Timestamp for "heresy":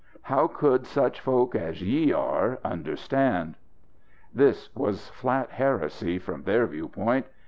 5.51-6.17